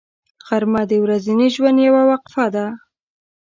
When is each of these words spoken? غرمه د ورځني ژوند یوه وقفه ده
غرمه 0.47 0.81
د 0.91 0.93
ورځني 1.03 1.47
ژوند 1.55 1.77
یوه 1.87 2.01
وقفه 2.11 2.45
ده 2.55 2.65